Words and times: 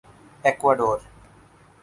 Ecuador 0.45 0.99